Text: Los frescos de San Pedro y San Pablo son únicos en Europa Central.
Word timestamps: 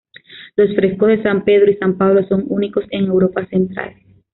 Los 0.55 0.73
frescos 0.73 1.09
de 1.09 1.21
San 1.21 1.43
Pedro 1.43 1.69
y 1.69 1.75
San 1.77 1.95
Pablo 1.95 2.25
son 2.27 2.45
únicos 2.47 2.85
en 2.89 3.05
Europa 3.05 3.45
Central. 3.45 3.93